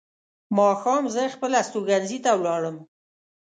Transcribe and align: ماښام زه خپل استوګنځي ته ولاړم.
ماښام 0.57 1.03
زه 1.13 1.21
خپل 1.35 1.51
استوګنځي 1.61 2.19
ته 2.25 2.31
ولاړم. 2.39 2.77